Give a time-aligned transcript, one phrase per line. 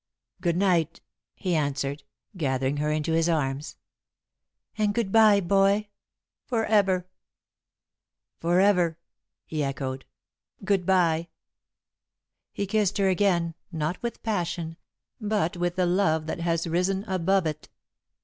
[0.41, 0.99] "Good night,"
[1.35, 2.01] he answered,
[2.35, 3.77] gathering her into his arms.
[4.75, 5.89] "And good bye, Boy,
[6.47, 7.07] forever!"
[8.39, 8.97] "Forever,"
[9.45, 10.05] he echoed,
[10.65, 11.27] "good bye!"
[12.51, 14.75] He kissed her again, not with passion,
[15.19, 17.69] but with the love that has risen above it.